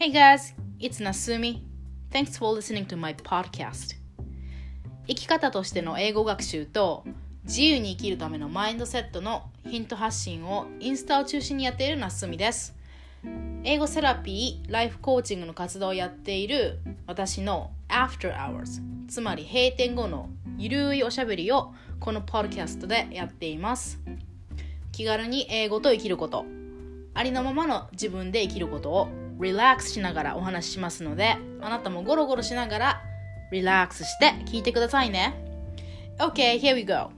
[0.00, 1.60] Hey guys, it's Nasumi.
[2.10, 3.96] Thanks for listening to my podcast.
[5.06, 7.04] 生き方としての英語学習と
[7.44, 12.74] 自由に生きるためのマインドセットのヒント発信をインスタを中心にやっているなすみです。
[13.62, 24.00] 英語セラピー、ライフコーチングの活動をやっている私の After Hours つまり閉店後のゆるいおしゃべりをこのポッドキャストでやっています
[24.92, 26.46] 気軽に英語と生きること
[27.12, 33.02] ありのままの自分で生きることをリラックスしながらお話ししますのであなたもゴロゴロしながら
[33.50, 35.34] リラックスして聞いてくださいね
[36.18, 37.10] OK, here we go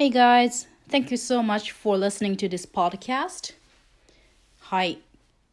[0.00, 3.54] Hey guys, thank you so much for listening to this podcast.
[4.58, 5.02] はい。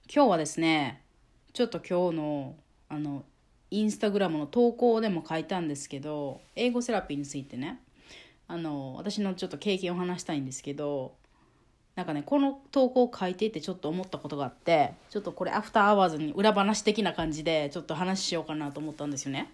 [0.09, 1.01] 今日はですね、
[1.51, 2.55] ちょっと今日の、
[2.87, 3.25] あの、
[3.71, 7.81] インスタグラムの投稿でも書いたんですけど、英語セラピーについてね、
[8.47, 11.16] あの、私のちょっと経験を話したいんですけど、
[11.97, 19.51] なんかね、この投稿を書いていてちょっと思ったことがあって、ちょっとこれ After Hours に裏話的な感じでちょっと話しようかなと思ったんですよね。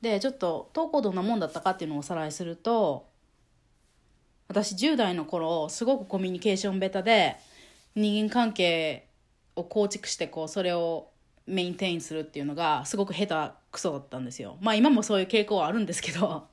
[0.00, 3.04] で、ちょっと投稿どんなもんだったかっていうのをおさらいすると、
[4.48, 7.36] 私10代の頃すごくコミュニケーションベタで
[7.94, 9.08] 人間関係
[9.56, 11.08] を構築してこうそれを
[11.46, 16.46] maintain するっていうのがすごく下手くそだったんですよまあ今もそういう傾向はあるんですけど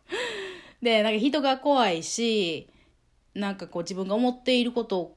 [0.81, 2.69] でなんか人が怖いし
[3.33, 5.15] なんかこう自分が思っていること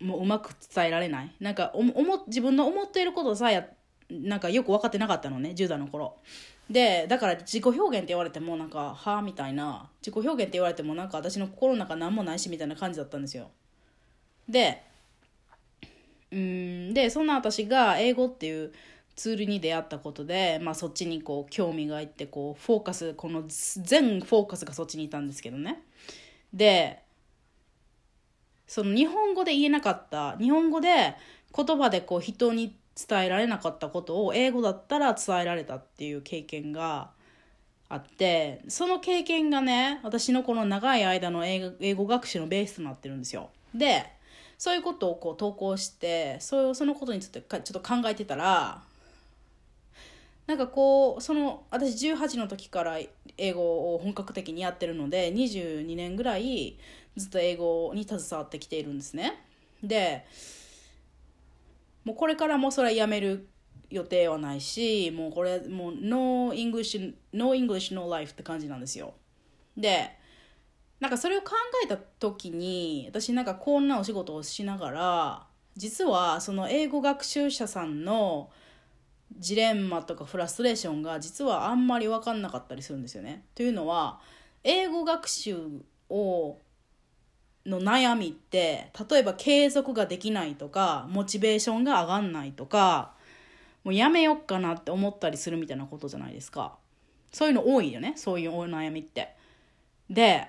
[0.00, 1.34] もううまく伝えられない。
[1.40, 3.66] なんかおも自分の思っていることさや
[4.10, 6.16] なんかよく分かってなかったのね10代の頃。
[6.70, 9.90] でだから自己表現って言われてもなんか「はあ」みたいな。
[10.00, 13.50] 自己表現って言われてもなんか私の心の中何もないしみたいな感じだったんですよ。
[14.48, 14.82] で
[16.30, 18.72] うんでそんな私が英語っていう
[19.16, 25.82] ツールに出会ったことで、まあ、そっちにこう興味がいってこうフォーカスこの全フォーカスがそっちにいたんですけどね。
[26.52, 27.03] で
[28.66, 31.14] その日本語で言えなかった日本語で
[31.54, 32.76] 言葉でこう人に
[33.08, 37.10] 伝えられなかったことを英語だったら伝えられたっていう経験が
[37.88, 43.50] あってその経験がね私のこの長い間の英語学習のベースとなってるんですよ。
[43.74, 44.04] で
[44.56, 48.82] そういうことをこう投稿してそそのことについてちょっと考えてたら
[50.46, 52.98] なんかこうその私18の時から
[53.38, 56.78] 英語を本格的にやってるので22年ぐらい
[57.16, 59.42] ずっと英語に携わってきているんですね。
[59.82, 60.26] で
[62.04, 63.48] もうこれからもそれはやめる
[63.90, 69.14] 予定はないしもうこれもう No English No English No Life って感じなんですよ
[69.76, 70.10] で
[71.00, 71.52] なんかそれを考
[71.84, 75.46] えた時に私なんかこんなお仕事をしながら
[75.76, 78.50] 実はその英語学習者さんの
[79.38, 83.44] ジレンマとかフラストレーションが実はあんまり分かんなかったりするんですよね。
[83.54, 84.20] というのは
[84.62, 85.56] 英語学習
[86.08, 86.58] を
[87.66, 93.14] の悩みって例えば継続ができないとかモチベーションが上がんないとか
[93.84, 96.76] もうやめよっかなって思ったりするみたいなことじゃないですか。
[97.32, 99.34] そういうの多いよねそういうお悩みって。
[100.10, 100.46] で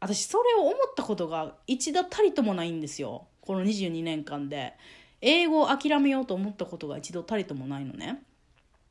[0.00, 3.26] 私それを思ったことが一度たりともないんですよ。
[3.40, 4.74] この22年間で。
[5.20, 8.22] 英語を諦めようと思ったことが一度たりともないのね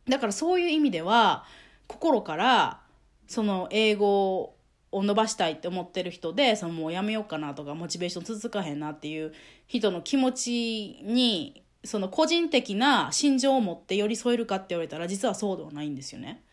[0.08, 1.46] だからそういう意味では
[1.88, 2.82] 心から
[3.28, 4.56] その英語
[4.92, 9.34] を伸ばしたいって思ってる人でそのもうやめようかなとかモチベーション続かへんなっていう
[9.68, 16.44] 人の気持ちにその個人的な心情を持って寄り添えるかって言われたら実はそうではないんですよね。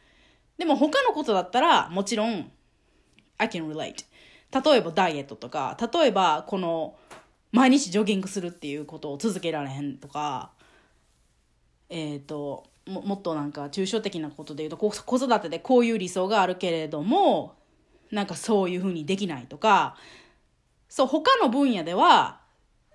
[0.58, 2.50] でも他のことだったらもちろん
[3.38, 4.04] I can relate。
[4.64, 6.96] 例えばダイエットとか例えばこの
[7.52, 10.50] 毎日ジョギングするっていうことを続けられへんとか
[11.88, 17.54] えっ、ー、とももっとなんか抽象的なことで言うと子育てでこういう理想があるけれども
[18.10, 19.96] なんかそういうふうにできないとか
[20.88, 22.40] そう他の分野では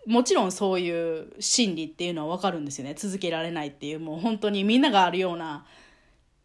[0.06, 2.96] もちろんそういう心理っていうのは分かるんですよね。
[2.96, 5.66] 続けられないっていうもう本当にみんながあるような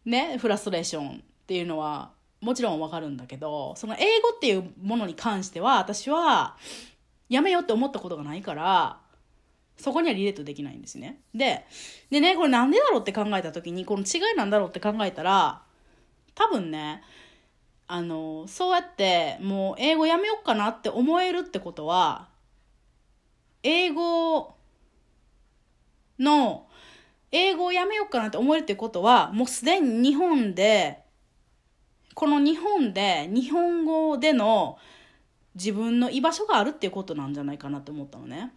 [0.04, 6.56] ねフラストレーションっていうのはもちろん分かるんだけどその英語っていうものに関しては私は
[7.28, 9.00] やめようって思ったことがないから
[9.76, 11.20] そこにはリレートできないんですね。
[11.34, 11.64] で、
[12.10, 15.62] でね、これなんでだろうって考えた時に、この違いなんだろうって考えたら、
[16.34, 17.02] 多分ね、
[17.86, 22.28] あの、そうやってもう英語やめようかなって思えるってことは、
[23.62, 24.56] 英語
[26.18, 26.66] の、
[27.30, 31.02] 英語をやめようかなって思えるってことは、もうすでに日本で、
[32.14, 34.78] この日本で、日本語での
[35.56, 38.52] 自分の居場所があるっていうことなんじゃないかなって思ったのね。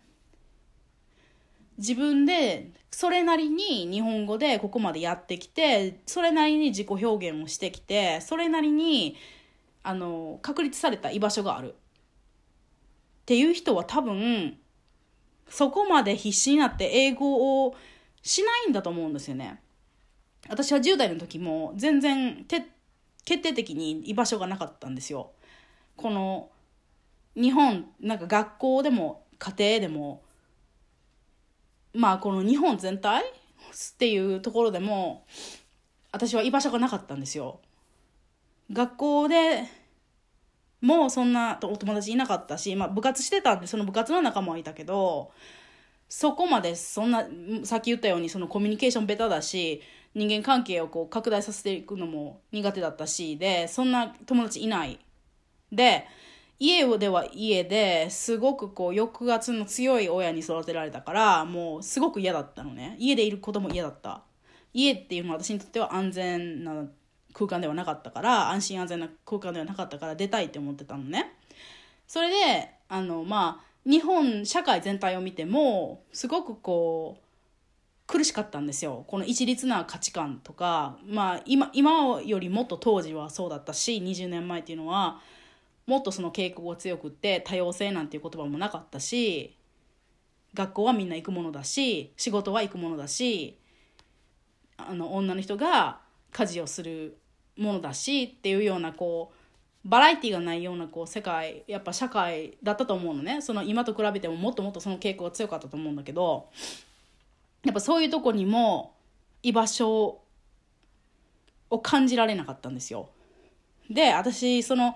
[1.78, 9.16] 自分でそれなりに日本語でここまでやってきてそれなりに自己表現をしてきてそれなりに
[9.82, 11.74] あの確立された居場所があるっ
[13.26, 14.58] ていう人は多分
[15.48, 17.76] そこまで必死になって英語を
[18.22, 19.62] しないんだと思うんですよね。
[20.50, 22.68] 私は10代の時も全然決
[23.26, 25.32] 定的に居場所がなかったんですよ。
[25.96, 26.50] この
[27.40, 30.24] 日本なんか学校でも家庭でも
[31.94, 33.26] まあこの日本全体っ
[33.98, 35.26] ていうところでも
[36.12, 37.60] 私は居場所がなかったんですよ。
[38.72, 39.64] 学校で
[40.82, 45.32] もうそんなお友達いなかったし、まあ、部活してたんでその部活の仲間はいたけど
[46.08, 47.26] そこまでそんな
[47.64, 49.82] さっき言ったようにそのコミュニケーションベタだし
[50.16, 55.00] 人間関係をこう拡大させていくのも苦手だったしでそんな友達いない
[55.72, 56.06] で
[56.60, 62.98] 家では家ですごくこう抑圧の強い親に育てられたからもうすごく嫌だったのね。
[63.00, 64.24] 家でいることも嫌だった。
[64.74, 66.86] 家っていうのは私にとっては安全な
[67.34, 71.34] 空間ではなかったから安心安全な空間ではなかったから出たいって思ってたのね。
[72.08, 77.24] それであのまあ日本社会全体を見てもすごくこう
[78.06, 79.06] 苦しかったんですよ。
[79.08, 80.98] この一律な価値観とか。
[81.06, 85.22] まあ今今よりもっと当時はそうだったし20年前っていうのは
[85.90, 89.58] もっとその傾向が強くって多様性なんていう言葉もなかったし
[90.54, 93.58] 学校はみんな行くものだし仕事は行くものだし
[94.78, 96.00] あの女の人が
[96.32, 97.18] 家事をする
[97.58, 106.50] ものだしっていうようなこうバラエティーがないようなこう世界やっぱ社会だったと思うのねその今と比べてももっともっとその傾向が強かったと思うんだけど
[107.66, 108.94] やっぱそういうとこにも
[109.42, 110.22] 居場所
[111.72, 113.10] を感じられなかったんですよ。
[113.90, 114.96] で私その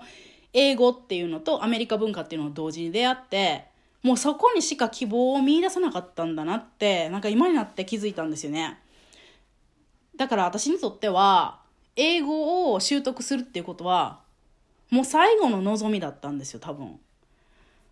[0.54, 3.66] 英語っていうのとアメリカ文化っていうのを同時に出会って
[4.02, 8.78] もうそこにしか希望を見いださなかったんだなってなんか今になって気づいたんですよね。
[10.16, 11.60] だから私にとっては
[11.96, 14.20] 英語を習得するっていうことは
[14.90, 17.00] もう最後の望みだったんですよ多分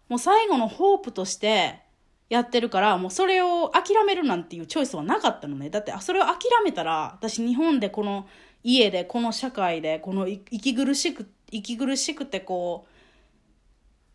[0.09, 1.81] もう最後のホープとして
[2.29, 8.29] やってるからもうそれを諦めるなんていうチョイスはなかったのねだってそれを諦めたら私日本でこの
[8.63, 12.87] 家でこの社会でこの息苦しくて息苦しくてこ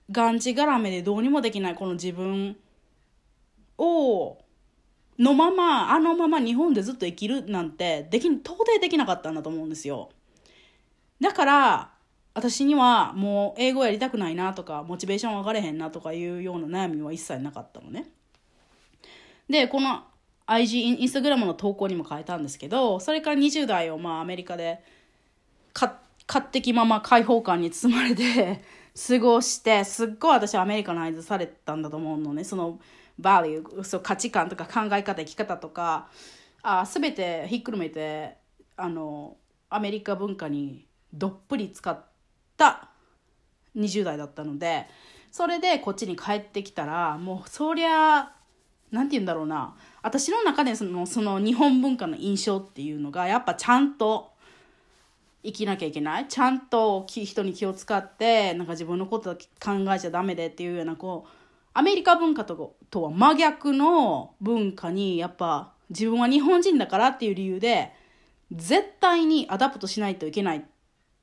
[0.09, 2.57] うがんじがらめでどうにもできないこの自分
[3.77, 4.37] を
[5.19, 10.09] のままあのまま日本でずっと生きるなんてでき到底できなかったんだと思うんですよ。
[11.19, 11.91] だから
[12.33, 18.09] 私にはもう英語やりたくないなとかモチベーション上がれへんなとかいうような悩みは一切なかったのね。
[19.49, 20.03] でこの
[20.45, 24.83] IG インスタグラムの投稿にも変えたんですけどそれから20代をまあアメリカで
[25.73, 28.63] 買って勝手気まま開放感に包まれて
[29.07, 32.43] 過ごしてすっごい私はアメリカナイズされたんだと思うのね。
[32.43, 32.79] その
[33.19, 36.09] バリューそう価値観とか考え方生き方とか。
[36.63, 38.37] あ全てひっくるめて
[38.75, 39.37] あの
[39.69, 41.97] アメリカ文化にどっぷり使っ
[42.57, 42.89] た
[43.75, 44.87] 20代だったので
[45.31, 48.33] それでこっちに帰ってきたらもうそりゃ
[48.91, 49.75] 何て言うんだろうな。
[50.01, 54.31] 私の中でそのその日本文化の印象っていうのがやっぱちゃんと
[55.47, 56.27] 生きなきゃいけない？
[56.27, 61.29] ちゃんと人に気を使ってなんか自分のこと考えちゃダメでっていうようなこう
[61.73, 67.93] アメリカ文化ととは真逆の文化にやっぱ自分は日本人だからっていう理由で
[68.51, 70.61] 絶対に adapt しないといけないっ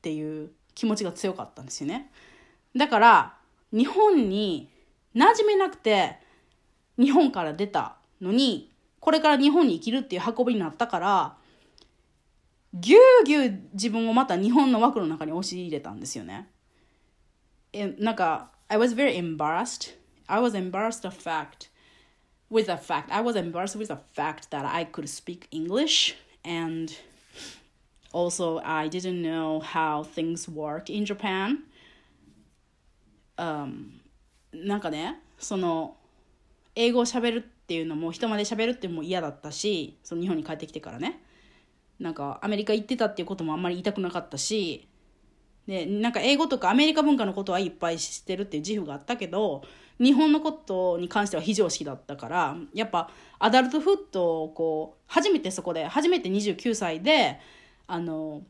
[0.00, 2.11] ていう気持ちが強かったんですよね。
[2.75, 3.34] だから
[3.72, 4.70] 日本に
[5.15, 6.17] 馴染めなくて
[6.99, 8.70] 日本から出たのに
[9.01, 11.37] これから日本に生きるっていう運びになったから
[12.75, 16.49] ぎゅうぎゅう自分をまた日本の枠の中に押し入れたんですよね。
[17.73, 21.71] えなんか I was very embarrassed I was embarrassed of fact
[22.51, 26.93] with the fact I was embarrassed with the fact that I could speak English and
[28.13, 31.65] also I didn't know how things work in Japan.
[33.37, 34.01] Um,
[34.53, 35.97] なんかねその
[36.75, 41.21] 英語をしゃべるっていうのも人までしゃべるっていうのも嫌だったしその日本に帰ってきてからね
[41.98, 44.89] なんかアメリカ行ってたっていうこともあんまり言いたくなかったし
[45.67, 49.63] でなんか英語とかアメリカ文化のことはいっぱい知ってるっていう自負があったけど
[49.98, 57.39] 日本のことに関しては非常識だったからやっぱ adulthood をこう初めてそこで初めて29歳で
[57.86, 58.43] あの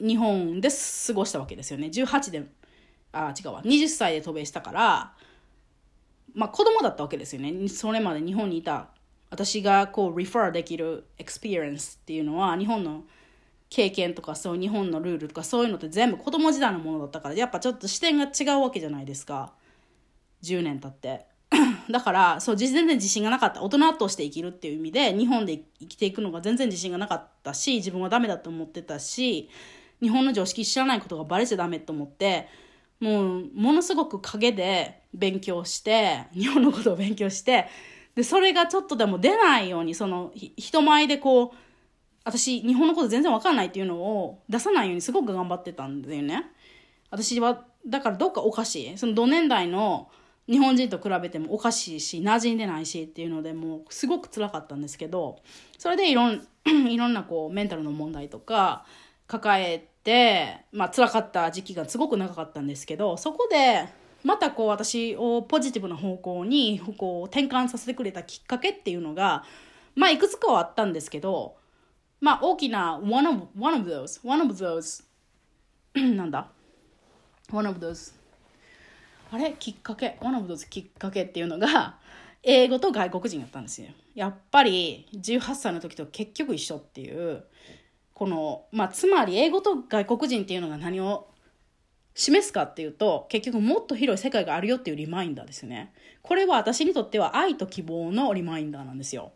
[0.00, 1.88] 日本で過ごしたわけですよね。
[1.88, 2.44] 18で
[3.12, 3.62] あ違うわ。
[3.62, 5.12] 20歳で渡米したから
[6.34, 7.68] まあ子供だったわけですよね。
[7.68, 8.88] それまで日本にいた
[9.30, 13.04] 私がこうリファーできる experience っていうのは日本の
[13.68, 19.52] 経験とかそう日本のルールとかそういうのって全部子供時代のものだったからやっぱちょっと視点が違うわけじゃないですか。
[20.42, 21.26] 10年経って
[21.90, 29.48] だからそう全然自信がなかった大人として生きるっていう意味で日本で生きていくのが全然自信がなかったし自分はダメだと思ってたし
[30.00, 32.48] 日本の常識知らないことがバレちゃダメと思って
[33.00, 37.66] もうものすごく陰で勉強して日本のことを勉強して
[38.16, 41.50] でそれがちょっとでも出ないようにその人前でこう
[42.24, 46.50] 私日本のこと全然わかんないっていうのを出さないようにすごく頑張ってたんだよね。
[47.10, 48.98] 私はだからどっかおかしい。
[48.98, 50.10] その同年代の
[50.48, 55.40] 日本人と比べてもおかしいし馴染んでないしっていうのでもうすごく辛かったんですけど
[55.76, 56.46] それでいろん
[56.88, 58.84] いろんなこうメンタルの問題とか
[59.26, 63.86] 抱えて、まあ辛かった時期がすごく長かったんですけど、そこで、
[64.24, 69.44] またこう私をポジティブな方向にこう転換させてくれたきっかけっていうのが、
[69.94, 71.56] まあいくつかはあったんですけど、
[72.20, 75.04] まあ大きな one of, one of those, one of those
[75.94, 76.48] なんだ
[77.52, 78.14] ？one of those
[79.30, 79.54] あれ？
[79.58, 81.96] きっかけ？one of those きっかけっていうのが
[82.42, 83.88] 英語と外国人やったんですよ。
[84.14, 87.44] やっぱり18歳の時と結局一緒っていう
[88.14, 91.28] この、まあ、つまり英語と外国人っていうのが何を
[92.18, 95.92] 示すかっていうと結局もっと広い世界があるよっていうリマインダーですよね。
[96.22, 99.32] これは私にとっては愛と希望のリマインダーなんですよ。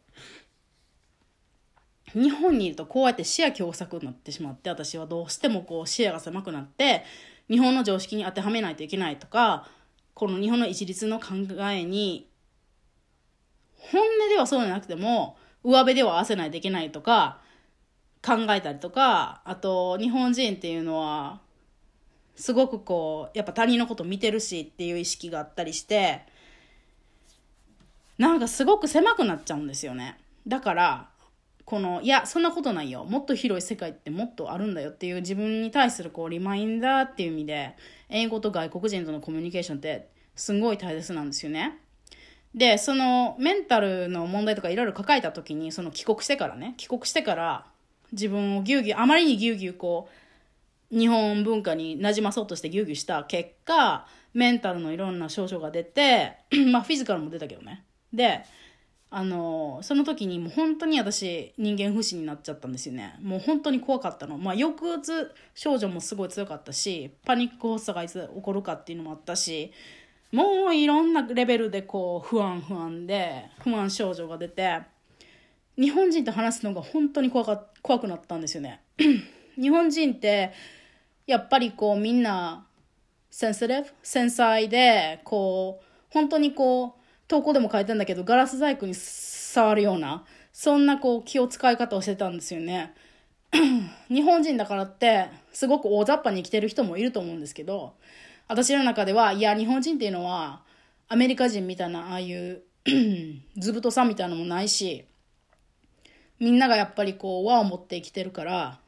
[2.14, 7.04] 日本にいるとこうやって視野狭窄になってしまって私はどうしてもこう視野が狭くなって
[7.49, 9.68] 日本の常識に当てはめないといけないとか
[10.14, 11.26] この日本の一律の考
[11.70, 12.28] えに
[13.76, 17.40] 本音ではそうじゃなくても上辺では合わせないといけないとか
[18.22, 21.40] 考えたりとか、あと日本人っていうのは、
[22.40, 26.23] すごくこう、やっぱ他人のこと見てるしっていう意識があったりして、
[28.16, 30.18] なんかすごく狭くなっちゃうんですよね。
[30.47, 31.09] だから、
[31.66, 33.04] この、いや、そんなことないよ。
[33.04, 37.76] もっと広い世界ってもっとあるんだよっていう自分に対するこう、リマインダーっていう意味で、
[38.09, 41.78] 英語と外国人とのコミュニケーションってすごい大切なんですよね。
[42.54, 47.66] で、そのメンタルの問題とかいろいろ抱えた時に、その帰国してからね、帰国してから、
[48.12, 50.29] 自分をぎゅうぎゅう、あまりにぎゅうぎゅうこう、
[50.90, 56.37] 日本文化に馴染まそうとしてぎゅうぎゅうした結果、メンタルのいろんな症状が出て、
[56.73, 57.85] まあフィジカルも出たけどね。
[58.12, 58.44] で、
[59.12, 63.16] あの、その時にもう本当に私人間不信になっちゃったんですよね。
[63.20, 64.38] もう本当に怖かったの。
[64.38, 69.73] まあ抑うつ症状もすごい強かったし、パニック発作がいつ起こるかっていうのもあったし、
[70.32, 74.80] もういろんなレベルでこう不安不安で不安症状が出て、
[75.76, 78.80] 日本人と話すのが本当に怖か怖くなったんですよね。
[79.61, 80.52] 日本人って
[81.30, 82.66] やっぱりこうみんな
[83.30, 86.92] センシティブ繊細でこう本当にこう
[87.28, 92.94] 投稿でも書いたんだけどガラス細工に触るようなそんなこう気を使い方をしてたんですよね。
[94.10, 97.94] 日本人だからってすごく大雑把に生きてる人もいると思うんですけど
[98.49, 100.62] 私の中ではいや日本人っていうのは
[101.08, 102.62] アメリカ人みたいなああいう
[103.56, 105.04] 図太さみたいなのもないし
[106.40, 108.79] みんながやっぱりこう和を持って生きてるから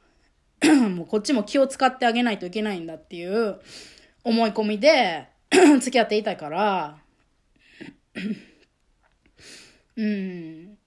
[0.94, 3.60] もうこっちも気を使ってあげないといけないんだっていう
[4.24, 5.28] 思い込みで
[5.80, 6.98] 付き合っていたから。
[9.96, 10.78] うん。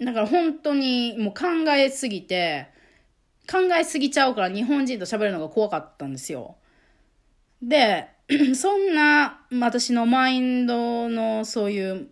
[0.00, 2.68] だから本当にもう考えすぎて
[3.50, 6.56] 考えすぎちゃうから日本人と喋るのが怖かったんですよ。
[7.60, 8.08] で
[8.54, 12.08] そんな私のマインドのそういう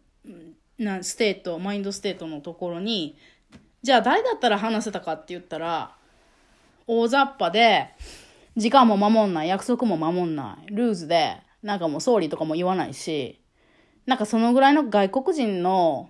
[0.78, 3.16] な state mind state のところに
[3.82, 5.94] じゃあ誰だったら話せたかって言ったら、
[6.88, 7.90] 大雑把で、
[8.56, 13.40] 時間も守んない、約束も守んない、ルーズで、なんかもう sorry とかも言わないし、
[14.06, 16.08] なんかそのぐらいの外国人の、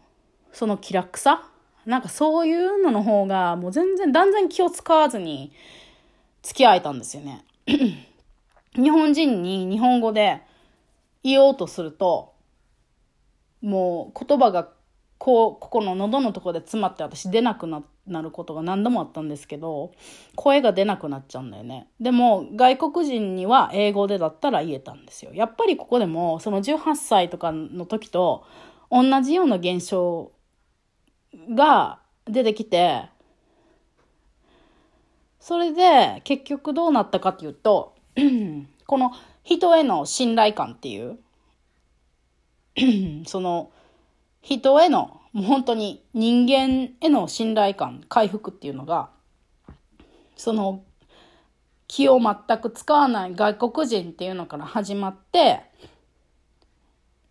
[0.52, 1.50] その気楽さ
[1.84, 5.52] なんかそういうのの方が、もう全然断然気を使わずに
[6.42, 7.44] 付き合えたんですよね。
[8.76, 10.42] 日本人に日本語で
[11.24, 12.34] 言おうとすると、
[13.62, 14.70] もう言葉が
[15.18, 17.82] こうここの喉のとこで詰まって私出なくな
[18.22, 19.92] ることが何度もあったんですけど
[20.36, 21.88] 声が出なくなっちゃうんだよね。
[22.00, 25.32] でも外国人には英語でだったら言えたんですよ。
[25.34, 28.44] やっぱりここでもその18歳とかの時と
[28.90, 30.32] 同じような現象
[31.50, 33.08] が出てきて
[35.40, 37.94] それで結局どうなったかっていうと
[38.86, 39.12] この
[39.44, 41.18] 人への信頼感っていう
[43.26, 43.70] その
[44.42, 49.10] 人への、もう本当に人間への信頼感、回復っていうのが、
[50.36, 50.82] その
[51.86, 55.62] 気を全く使わない外国人っていうのから始まって、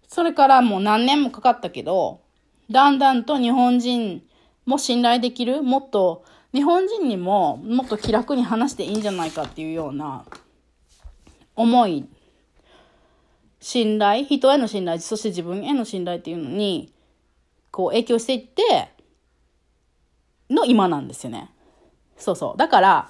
[0.07, 2.21] それからもう何年もかかったけど、
[2.69, 4.23] だんだんと日本人
[4.65, 10.25] も信頼できる、もっと日本人にももっと気楽に話していいんじゃないかっていうような
[11.55, 12.05] 思い、
[13.59, 16.91] 信頼、人への信頼、そして自分への信頼っていうのに
[17.77, 18.91] こう影響していって、
[20.49, 21.51] の今なんですよね。
[22.17, 22.57] そうそう。
[22.57, 23.09] だから、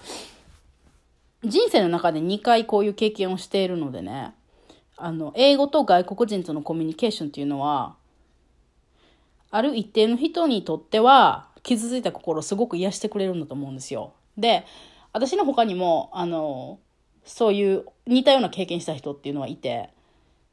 [1.46, 4.34] 人生の中で2回こういう経験をしているのでね、
[4.98, 7.96] あの英語と外国人とのコミュニケーションっていうのは
[9.52, 14.14] ある一定の人にとっては傷ついた心をすごく癒してくれるんだと思うんですよ。
[14.38, 14.66] で
[15.14, 16.80] 私の他にもあの
[17.24, 19.92] そういう似たような経験した人っていうのはいて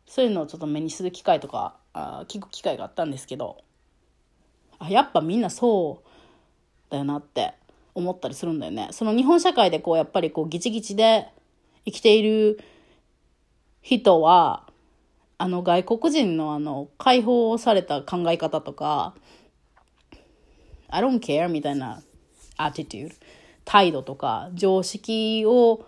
[0.07, 3.65] そういうのをちょっと目にする機会とかあ聞く機会があったんですけど
[4.85, 7.55] あやっぱみんなそうだよなって
[7.95, 8.89] 思ったりするんだよね。
[8.91, 11.29] その日本社会でこうやっぱりこうギチギチで
[11.85, 12.59] 生きている
[13.83, 14.67] 人は
[15.39, 19.15] あの外国人のあの解放された考え方とか
[20.89, 22.03] I don't care みたいな
[22.57, 23.13] attitude
[23.65, 25.87] 態度とか常識を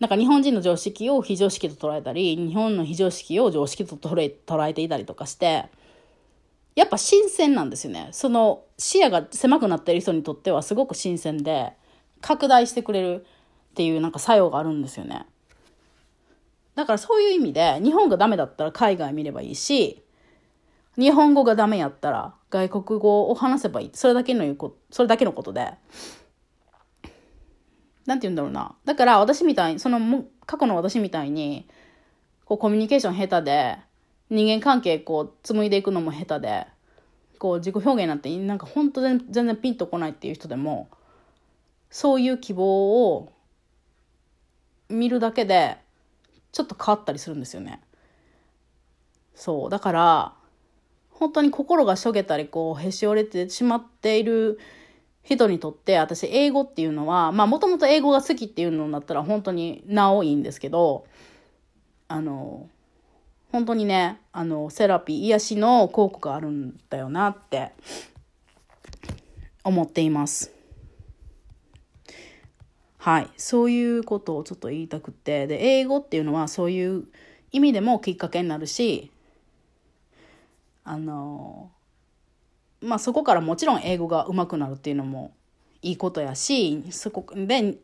[0.00, 5.66] なんか日本人の常識を非常識と捉えたり日本の非常識を常識と捉え捉えていたりとかして
[6.74, 8.08] やっぱ新鮮なんですよね。
[8.12, 11.72] その視野が狭くなっている人にとってはすごく新鮮で
[12.20, 13.26] 拡大してくれる
[13.70, 15.26] っていうなんか作用があるんですよね。
[16.74, 20.02] だからそういう意味で日本がダメだったら海外見ればいいし
[20.96, 23.90] 日本語がダメやったら外国語を話せばいい。
[23.94, 25.72] それだけの言うこそれだけのことで。
[28.06, 28.74] なんて言うんだろうな。
[28.84, 31.68] だから私みたいにその過去の私みたいに
[32.44, 33.78] こうコミュニケーション下手で
[34.30, 36.66] 人間関係こう紡いでいくのも下手で
[37.38, 40.88] こう自己表現になってなんか本当全然ピンとこないっていう人でも
[41.90, 43.32] そういう希望を
[44.88, 45.78] 見るだけで
[46.52, 47.80] ちょっと変わったりするんですよね。
[49.34, 50.34] そうだから
[51.10, 54.58] 本当に心がしょげたりこうへし折れてしまっている
[55.22, 61.06] 人にとって私英語っていうのはまあもともと英語が好きっていうのになったら本当になおいいんですけど
[62.08, 62.68] あの
[63.54, 67.70] 本当にねあのセラピー癒しの効果があるんだよなって
[69.62, 70.50] 思っています。
[72.98, 75.46] はい、そういうことをちょっと言いたくて。
[75.46, 77.04] で英語っていうのはそういう
[77.52, 79.12] 意味でもきっかけになるし
[80.82, 81.70] あの
[82.80, 85.32] まあそこからもちろん英語が上手くなるっていうのも
[85.80, 87.76] いいことやしそこで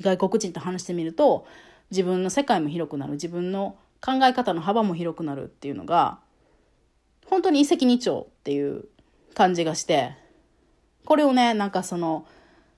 [0.00, 1.46] 外国人と話してみると
[1.92, 3.12] 自分の世界も広くなる。
[3.12, 6.18] 自分の考え方の幅も広くなるっていうのが
[7.26, 8.84] 本当に一石二鳥っていう
[9.34, 10.14] 感じがして
[11.04, 12.26] これをねなんかその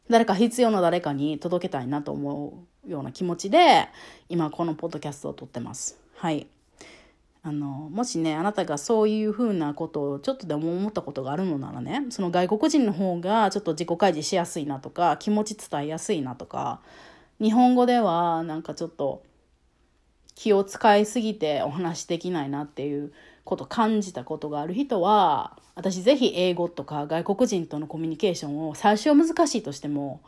[0.08, 3.88] 誰か必要な誰かに届けたいなと思うような気持ちで
[4.28, 5.98] 今このポッドキャストを撮ってます。
[6.16, 6.46] はい。
[7.46, 16.80] あのもしねあなたがそういうふうなことをちょっとでも思ったことがあるのならねその外国人の方がちょっと自己開示しやすいなとか気持ち伝えやすいなとか
[17.42, 19.22] 日本語ではなんかちょっと
[20.34, 23.12] 気を使いすぎてお話できないなっていう
[23.44, 30.20] こと感じたことがある人は私ぜひ英語とか外国人とのコミュニケーションを最初は難しいとしても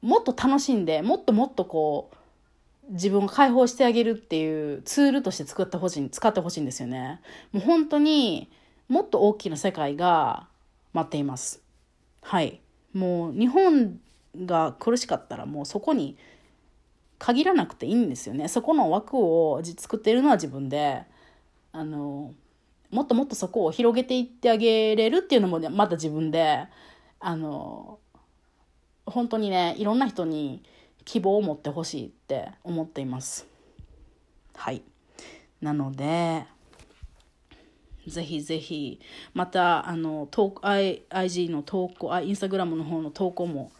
[0.00, 7.20] もっと楽しんでもっともっとこう自分を解放してあげるっていうツールとして作ってほしい使ってほしいんですよね。
[7.52, 8.50] もう本当に
[8.88, 10.46] もっと大きな世界が
[10.92, 11.62] 待っています。
[12.20, 12.60] はい。
[12.92, 13.98] もう日本
[14.44, 16.16] が苦しかったらもうそこに
[17.24, 18.48] 限らなくていいんですよね。
[18.48, 21.04] そこの枠を作っているのは自分で
[21.72, 22.34] あの
[22.90, 26.66] もっともっとそこを広げていってあげれるっていうのも、ね、また自分で
[27.20, 27.98] あの
[29.06, 30.62] 本当にねいろんな人に
[31.06, 33.46] 希望を持ってほしいって思っています。
[34.54, 34.82] はい。
[35.62, 36.44] なので
[38.06, 39.00] ぜひぜひ
[39.32, 43.72] またあの投 IG の投稿あインスタグラムの方の投稿も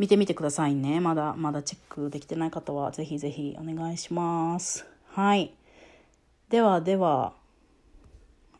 [0.00, 5.54] 見てみてくださいねまだまだチェックできてない方はぜひぜひお願いしますはい
[6.48, 7.34] ではでは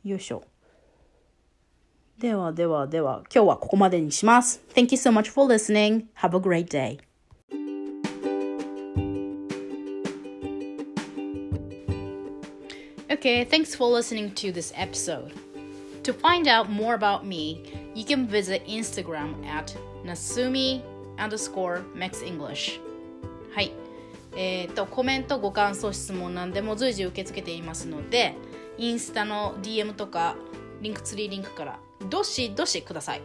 [0.02, 0.42] よいしょ。
[2.18, 4.62] ではではでは、今日はここまでにします。
[4.74, 6.06] Thank you so much for listening.
[6.16, 6.98] Have a great day.
[13.10, 15.32] Okay, thanks for listening to this episode.
[16.04, 17.60] To find out more about me,
[17.94, 20.82] you can visit Instagram at nasumi
[21.20, 22.80] underscore maxenglish.
[23.54, 23.72] はい。
[24.36, 28.34] えっ、ー、と、コメント、ご感想、質問なんでも随時受け付けていますので、
[28.80, 30.36] インスタの DM とか
[30.80, 31.78] リンクツリーリンクから
[32.08, 33.20] どしどしください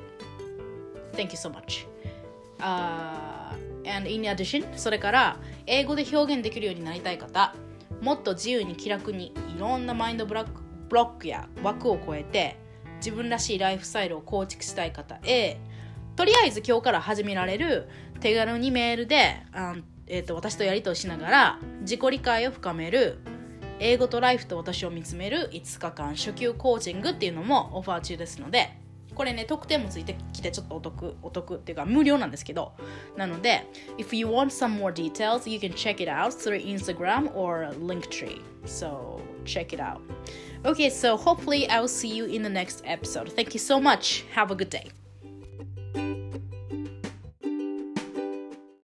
[1.13, 1.87] Thank you so much、
[2.59, 3.53] uh,
[3.89, 7.55] and in addition それから英語で表現できるようになりたい方
[8.01, 12.57] もっと自由に気楽にいろんなマインドブロックブロックや枠を超えて
[12.97, 15.57] 自分らしいライフスタイルを構築したい方へ
[16.15, 19.75] とりあえず今日から始められる手軽にメールで、あ
[20.07, 23.19] えーと、私とやり取りしながら自己理解を深める
[23.79, 28.69] 英語とライフと私を見つめる5日間初級コーチングっていうのもオファー中ですので
[29.13, 32.73] これね特典もついてきてちょっとお得お得っていうか無料なんですけど
[33.15, 33.65] なので
[33.97, 38.41] If you want some more details you can check it out through Instagram or Linktree
[38.65, 39.99] so check it out
[40.63, 44.25] Okay so hopefully I will see you in the next episode thank you so much
[44.33, 45.04] have a good day